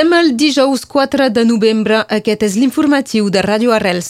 [0.00, 1.98] Estem el dijous 4 de novembre.
[2.08, 4.06] Aquest és l'informatiu de Ràdio Arrels.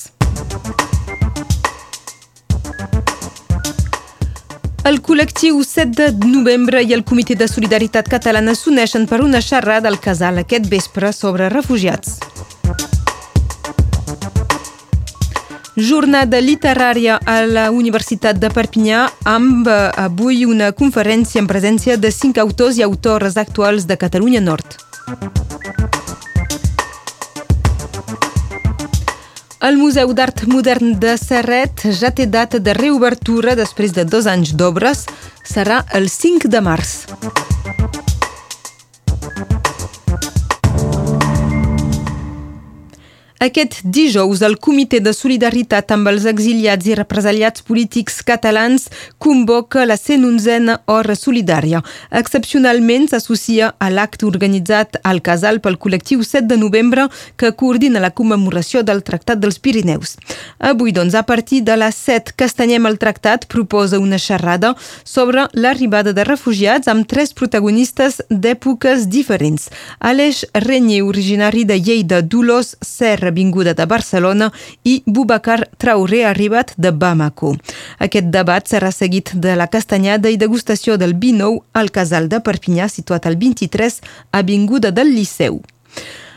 [4.87, 9.90] El col·lectiu 7 de novembre i el Comitè de Solidaritat Catalana s'uneixen per una xerrada
[9.90, 12.21] al casal aquest vespre sobre refugiats.
[15.75, 22.14] Jornada literària a la Universitat de Perpinyà amb eh, avui una conferència en presència de
[22.14, 24.78] cinc autors i autores actuals de Catalunya Nord.
[29.60, 34.55] El Museu d'Art Modern de Serret ja té data de reobertura després de dos anys
[34.56, 35.05] d'obres.
[35.45, 36.96] Serà el 5 de març.
[43.40, 48.82] Aquest dijous, el Comitè de Solidaritat amb els exiliats i represaliats polítics catalans
[49.16, 51.80] convoca la 111a Hora Solidària.
[52.20, 57.06] Excepcionalment s'associa a l'acte organitzat al Casal pel col·lectiu 7 de novembre
[57.41, 60.19] que coordina la commemoració del Tractat dels Pirineus.
[60.58, 66.12] Avui, doncs, a partir de les 7, Castanyem el Tractat proposa una xerrada sobre l'arribada
[66.12, 69.70] de refugiats amb tres protagonistes d'èpoques diferents.
[69.98, 74.50] Aleix Renyer, originari de Lleida, Dolors Serra, vinguda de Barcelona
[74.84, 77.56] i Boubacar Traoré, arribat de Bamako.
[77.98, 82.41] Aquest debat serà seguit de la castanyada i degustació del vi nou al casal de
[82.41, 84.00] Perpinyà, situat al 23,
[84.33, 85.62] avinguda del Liceu.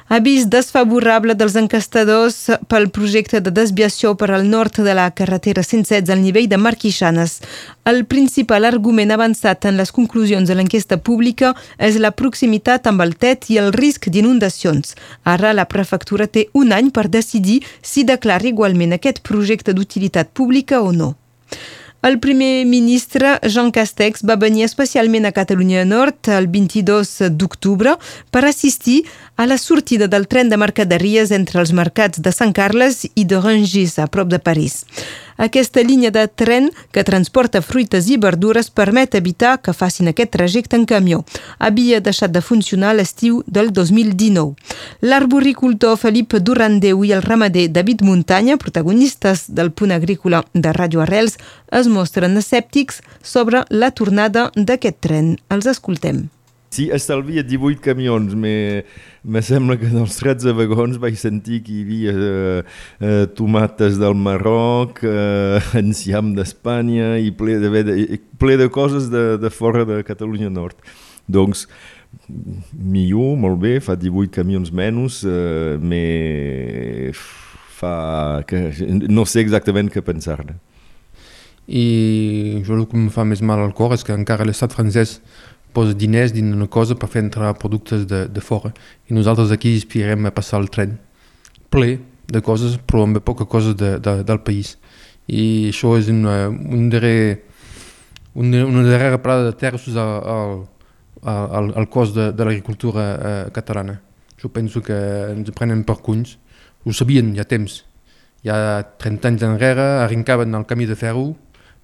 [0.09, 6.11] Avís desfavorable dels encastadors pel projecte de desviació per al nord de la carretera 116
[6.11, 7.39] al nivell de Marquixanes.
[7.87, 13.15] El principal argument avançat en les conclusions de l'enquesta pública és la proximitat amb el
[13.15, 14.95] TET i el risc d'inundacions.
[15.23, 20.81] Ara la prefectura té un any per decidir si declara igualment aquest projecte d'utilitat pública
[20.81, 21.13] o no.
[22.03, 27.93] El primer ministre Jean Castex va venir especialment a Catalunya Nord el 22 d'octubre
[28.27, 29.05] per assistir
[29.44, 33.41] a la sortida del tren de mercaderies entre els mercats de Sant Carles i de
[33.44, 34.85] Rangis, a prop de París.
[35.35, 40.79] Aquesta línia de tren que transporta fruites i verdures permet evitar que facin aquest trajecte
[40.79, 41.25] en camió.
[41.59, 44.53] Havia deixat de funcionar l'estiu del 2019.
[45.01, 51.35] L'arboricultor Felip Durandeu i el ramader David Muntanya, protagonistes del punt agrícola de Radio Arrels,
[51.67, 55.35] es mostren escèptics sobre la tornada d'aquest tren.
[55.51, 56.29] Els escoltem.
[56.73, 58.81] Si estalvia 18 camions, me,
[59.45, 62.63] sembla que dels 13 vagons vaig sentir que hi havia eh,
[62.97, 69.38] eh, tomates del Marroc, eh, enciam d'Espanya i ple de, de, ple de coses de,
[69.38, 70.81] de fora de Catalunya Nord.
[71.29, 71.67] Doncs,
[72.73, 78.66] millor, molt bé, fa 18 camions menys, eh, me fa que
[79.13, 80.57] no sé exactament què pensar-ne.
[81.63, 85.19] I jo el que em fa més mal al cor és que encara l'estat francès
[85.73, 88.73] posa diners dins una cosa per fer entrar productes de, de fora.
[89.09, 90.97] I nosaltres aquí aspirem a passar el tren
[91.73, 91.97] ple
[92.29, 94.78] de coses, però amb poca cosa de, de, del país.
[95.28, 97.44] I això és una, un darrer,
[98.35, 104.00] una, darrera parada de terços al, al, al, al cos de, de l'agricultura eh, catalana.
[104.41, 104.95] Jo penso que
[105.31, 106.38] ens prenen per cunys.
[106.84, 107.84] Ho sabien ja temps.
[108.44, 111.31] Ja 30 anys enrere arrencaven el camí de ferro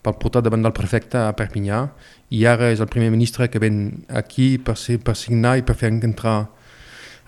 [0.02, 1.82] per portar davant del prefecte a Perpinyà.
[2.36, 5.76] I ara és el primer ministre que ven aquí per, ser, per signar i per
[5.80, 6.48] fer entrar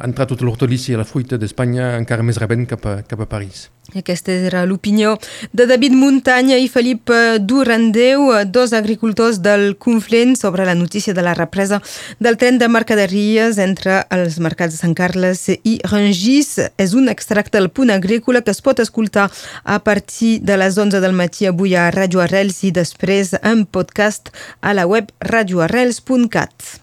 [0.06, 3.70] entrar tota l'hortolícia i la fruita d'Espanya encara més rebent cap a, cap a París.
[3.98, 5.18] Aquesta era l'opinió
[5.52, 7.12] de David Muntanya i Felip
[7.44, 11.82] Durandeu, dos agricultors del Conflent, sobre la notícia de la represa
[12.20, 16.54] del tren de mercaderies entre els mercats de Sant Carles i Rangis.
[16.78, 19.28] És un extracte del punt agrícola que es pot escoltar
[19.64, 24.32] a partir de les 11 del matí avui a Radio Arrels i després en podcast
[24.62, 26.80] a la web radioarrels.cat.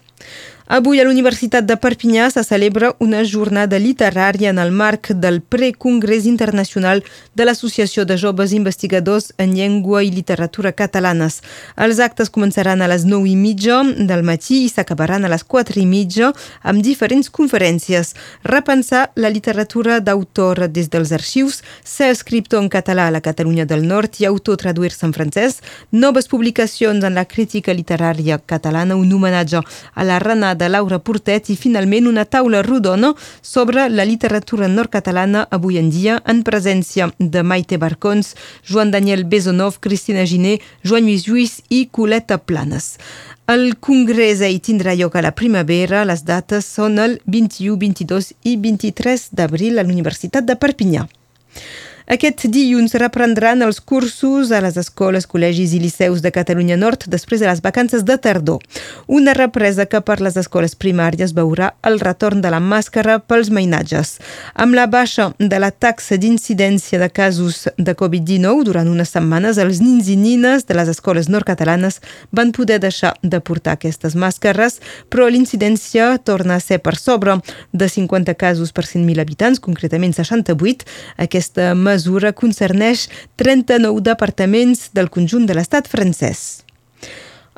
[0.71, 6.27] Avui a l'Universitat de Perpinyà se celebra una jornada literària en el marc del Precongrés
[6.29, 6.99] Internacional
[7.33, 11.39] de l'Associació de Joves Investigadors en Llengua i Literatura Catalanes.
[11.73, 13.79] Els actes començaran a les 9 i mitja
[14.11, 16.29] del matí i s'acabaran a les 4 i mitja
[16.61, 18.13] amb diferents conferències.
[18.45, 23.87] Repensar la literatura d'autor des dels arxius, ser escriptor en català a la Catalunya del
[23.87, 30.05] Nord i autotraduir-se en francès, noves publicacions en la crítica literària catalana, un homenatge a
[30.05, 35.79] la Renata de Laura Portet i finalment una taula rodona sobre la literatura nord-catalana avui
[35.79, 38.35] en dia en presència de Maite Barcons,
[38.67, 42.97] Joan Daniel Besonov, Cristina Giné, Joan Lluís Lluís i Coleta Planes.
[43.49, 46.03] El congrés hi tindrà lloc a la primavera.
[46.05, 51.07] Les dates són el 21, 22 i 23 d'abril a l'Universitat de Perpinyà.
[52.09, 57.37] Aquest dilluns reprendran els cursos a les escoles, col·legis i liceus de Catalunya Nord després
[57.37, 58.63] de les vacances de tardor.
[59.05, 64.15] Una represa que per les escoles primàries veurà el retorn de la màscara pels mainatges.
[64.55, 69.77] Amb la baixa de la taxa d'incidència de casos de Covid-19 durant unes setmanes, els
[69.77, 72.01] nins i nines de les escoles nord-catalanes
[72.33, 74.79] van poder deixar de portar aquestes màscares,
[75.13, 77.37] però l'incidència torna a ser per sobre
[77.69, 80.89] de 50 casos per 100.000 habitants, concretament 68.
[81.29, 81.98] Aquesta mesura
[82.31, 83.07] concerneix
[83.41, 86.68] 39 departaments del conjunt de l'estat francès.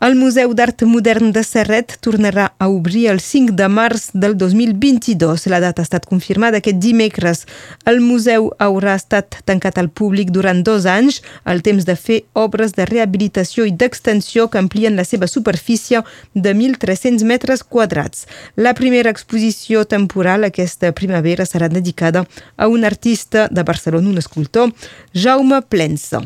[0.01, 5.44] El Museu d'Art Modern de Serret tornarà a obrir el 5 de març del 2022.
[5.53, 7.44] La data ha estat confirmada aquest dimecres.
[7.86, 12.74] El museu haurà estat tancat al públic durant dos anys, el temps de fer obres
[12.74, 16.01] de rehabilitació i d'extensió que amplien la seva superfície
[16.33, 18.25] de 1.300 metres quadrats.
[18.56, 22.25] La primera exposició temporal aquesta primavera serà dedicada
[22.57, 24.74] a un artista de Barcelona, un escultor,
[25.13, 26.25] Jaume Plensa.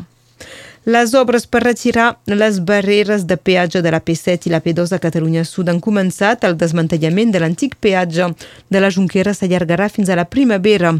[0.86, 5.00] Les obres per retirar les barreres de peatge de la P7 i la P2 a
[5.02, 6.44] Catalunya Sud han començat.
[6.46, 8.28] El desmantellament de l'antic peatge
[8.70, 10.92] de la Junquera s'allargarà fins a la primavera.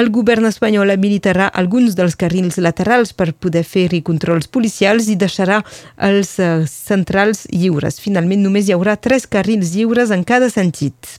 [0.00, 5.60] El govern espanyol habilitarà alguns dels carrils laterals per poder fer-hi controls policials i deixarà
[6.08, 8.00] els eh, centrals lliures.
[8.00, 11.18] Finalment, només hi haurà tres carrils lliures en cada sentit.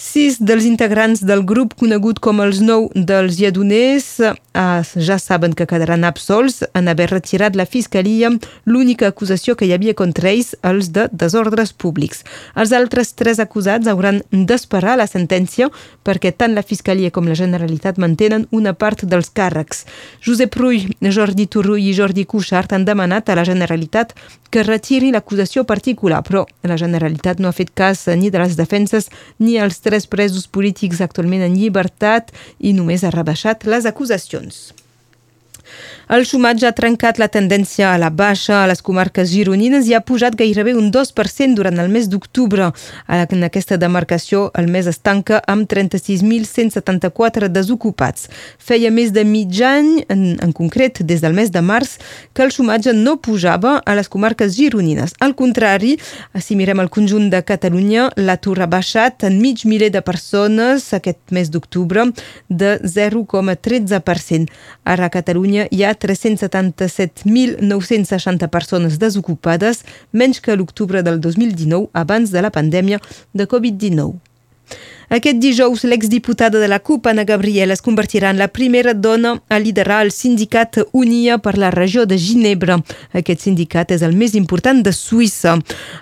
[0.00, 4.30] Sis dels integrants del grup conegut com els nou dels lladoners eh,
[4.96, 8.30] ja saben que quedaran absolts en haver retirat la Fiscalia
[8.64, 12.24] l'única acusació que hi havia contra ells, els de desordres públics.
[12.56, 15.68] Els altres tres acusats hauran d'esperar la sentència
[16.02, 19.84] perquè tant la Fiscalia com la Generalitat mantenen una part dels càrrecs.
[20.24, 24.16] Josep Rull, Jordi Turull i Jordi Cuixart han demanat a la Generalitat
[24.50, 29.12] que retiri l'acusació particular, però la Generalitat no ha fet cas ni de les defenses
[29.38, 34.70] ni als tres presos polítics actualment en llibertat i només ha rebaixat les acusacions.
[36.10, 40.00] El xumatge ha trencat la tendència a la baixa a les comarques gironines i ha
[40.02, 42.72] pujat gairebé un 2% durant el mes d'octubre.
[43.06, 48.26] En aquesta demarcació el mes es tanca amb 36.174 desocupats.
[48.58, 51.98] Feia més de mig any, en, en concret des del mes de març,
[52.34, 55.14] que el xumatge no pujava a les comarques gironines.
[55.20, 55.96] Al contrari,
[56.42, 61.20] si mirem el conjunt de Catalunya, l'atur ha baixat en mig miler de persones aquest
[61.30, 62.08] mes d'octubre
[62.48, 64.50] de 0,13%.
[64.84, 72.40] Ara a Catalunya hi ha 377.960 persones desocupades, menys que l'octubre del 2019, abans de
[72.40, 73.00] la pandèmia
[73.32, 74.29] de Covid-19.
[75.10, 79.58] Aquest dijous, l'exdiputada de la CUP, Anna Gabriel, es convertirà en la primera dona a
[79.58, 82.76] liderar el sindicat Unia per la regió de Ginebra.
[83.10, 85.56] Aquest sindicat és el més important de Suïssa.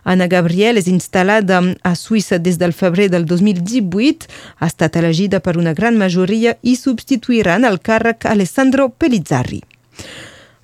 [0.05, 4.29] Anna Gabriel és instal·lada a Suïssa des del febrer del 2018,
[4.61, 9.63] ha estat elegida per una gran majoria i substituirà en el càrrec Alessandro Pellizzari.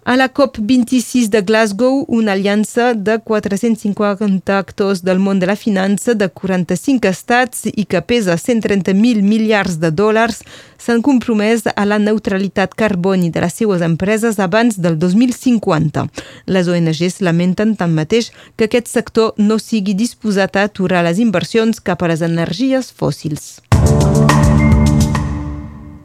[0.07, 6.13] A la COP26 de Glasgow, una aliança de 450 actors del món de la finança
[6.13, 10.43] de 45 estats i que pesa 130.000 miliards de dòlars
[10.77, 16.05] s'han compromès a la neutralitat carboni de les seues empreses abans del 2050.
[16.53, 18.29] Les ONGs lamenten tanmateix
[18.59, 23.65] que aquest sector no sigui disposat a aturar les inversions cap a les energies fòssils.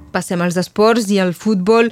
[0.09, 1.91] Passem als esports i al futbol.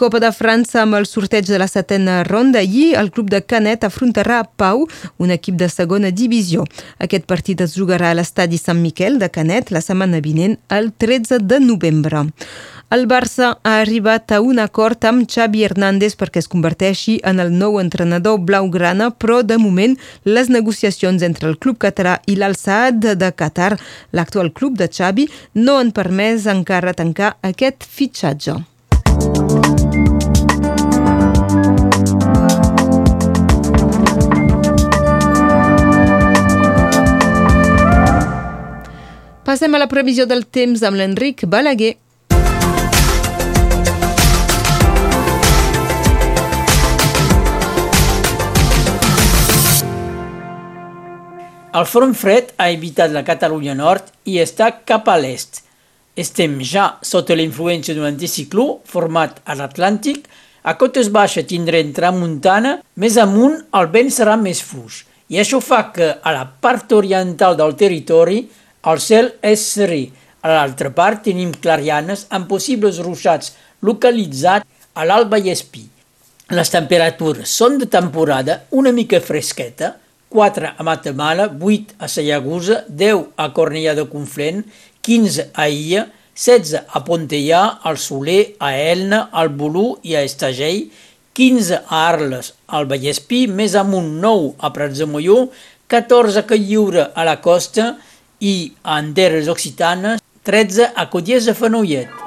[0.00, 2.62] Copa de França amb el sorteig de la setena ronda.
[2.62, 4.86] i el club de Canet afrontarà Pau,
[5.18, 6.64] un equip de segona divisió.
[6.98, 11.40] Aquest partit es jugarà a l'estadi Sant Miquel de Canet la setmana vinent, el 13
[11.40, 12.24] de novembre.
[12.88, 17.52] El Barça ha arribat a un acord amb Xavi Hernández perquè es converteixi en el
[17.52, 23.30] nou entrenador blaugrana, però de moment les negociacions entre el club català i l'Al-Saad de
[23.36, 23.76] Qatar,
[24.12, 28.62] l'actual club de Xavi, no han permès encara tancar aquest fitxatge.
[39.50, 41.96] Passem a la previsió del temps amb l'Enric Balaguer.
[51.74, 55.64] El front fred ha evitat la Catalunya Nord i està cap a l'est.
[56.14, 60.30] Estem ja sota la influència d'un anticicló format a l'Atlàntic.
[60.62, 65.02] A cotes baixes tindrem tramuntana, més amunt el vent serà més fluix.
[65.26, 68.44] I això fa que a la part oriental del territori
[68.88, 70.02] el cel és serè.
[70.40, 73.52] A l'altra part tenim clarianes amb possibles ruixats
[73.84, 75.84] localitzats a l'Alba i Espí.
[76.50, 79.92] Les temperatures són de temporada una mica fresqueta,
[80.30, 84.64] 4 a Matamala, 8 a Sallagusa, 10 a Cornellà de Conflent,
[85.02, 90.86] 15 a Illa, 16 a Pontellà, al Soler, a Elna, al Bolú i a Estagell,
[91.36, 95.50] 15 a Arles, al Vallespí, més amunt 9 a Prats de Molló,
[95.90, 97.96] 14 a Calliure a la costa
[98.40, 102.20] i a Anderes Occitanes, 13 a Codies de Fenollet.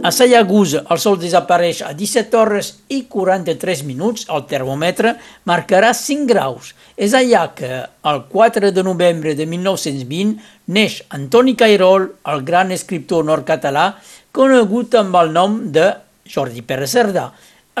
[0.00, 5.12] A Sallagusa el sol desapareix a 17 hores i 43 minuts, el termòmetre
[5.44, 6.70] marcarà 5 graus.
[6.96, 10.38] És allà que, el 4 de novembre de 1920,
[10.72, 13.90] neix Antoni Cairol, el gran escriptor nord-català,
[14.32, 15.90] conegut amb el nom de
[16.24, 17.28] Jordi Pere Cerdà.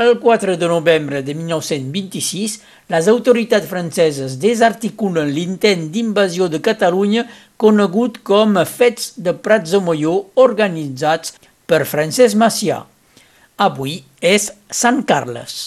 [0.00, 2.54] El 4 de novembre de 1926,
[2.88, 7.26] les autoritats franceses desarticulen l'intent d'invasió de Catalunya
[7.60, 11.34] conegut com Fets de Prats de Molló organitzats
[11.68, 12.78] per Francesc Macià.
[13.60, 15.58] Avui és Sant Carles.